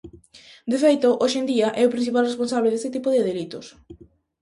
[0.71, 3.65] De feito, hoxe en día é o principal responsable deste tipo de delitos.